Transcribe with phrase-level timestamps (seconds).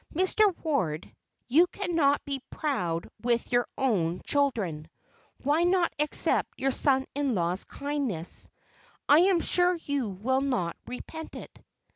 [0.15, 0.51] Mr.
[0.63, 1.15] Ward,
[1.47, 4.89] you cannot be proud with your own children.
[5.43, 8.49] Why not accept your son in law's kindness?
[9.07, 11.55] I am sure you will not repent it."